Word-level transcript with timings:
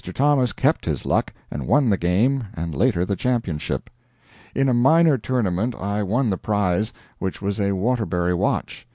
Thomas 0.03 0.51
kept 0.51 0.85
his 0.85 1.05
luck, 1.05 1.31
and 1.51 1.67
won 1.67 1.91
the 1.91 1.95
game, 1.95 2.45
and 2.55 2.73
later 2.73 3.05
the 3.05 3.15
championship. 3.15 3.87
In 4.55 4.67
a 4.67 4.73
minor 4.73 5.15
tournament 5.19 5.75
I 5.75 6.01
won 6.01 6.31
the 6.31 6.39
prize, 6.39 6.91
which 7.19 7.39
was 7.39 7.59
a 7.59 7.73
Waterbury 7.73 8.33
watch. 8.33 8.87